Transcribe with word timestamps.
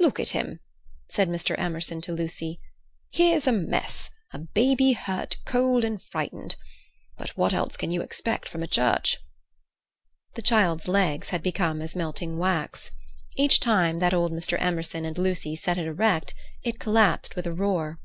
"Look 0.00 0.18
at 0.18 0.30
him!" 0.30 0.58
said 1.08 1.28
Mr. 1.28 1.56
Emerson 1.56 2.00
to 2.00 2.12
Lucy. 2.12 2.60
"Here's 3.12 3.46
a 3.46 3.52
mess: 3.52 4.10
a 4.32 4.40
baby 4.40 4.90
hurt, 4.94 5.36
cold, 5.46 5.84
and 5.84 6.02
frightened! 6.02 6.56
But 7.16 7.36
what 7.36 7.52
else 7.54 7.76
can 7.76 7.92
you 7.92 8.02
expect 8.02 8.48
from 8.48 8.64
a 8.64 8.66
church?" 8.66 9.18
The 10.34 10.42
child's 10.42 10.88
legs 10.88 11.28
had 11.30 11.44
become 11.44 11.80
as 11.80 11.94
melting 11.94 12.38
wax. 12.38 12.90
Each 13.36 13.60
time 13.60 14.00
that 14.00 14.12
old 14.12 14.32
Mr. 14.32 14.58
Emerson 14.60 15.04
and 15.04 15.16
Lucy 15.16 15.54
set 15.54 15.78
it 15.78 15.86
erect 15.86 16.34
it 16.64 16.80
collapsed 16.80 17.36
with 17.36 17.46
a 17.46 17.54
roar. 17.54 18.00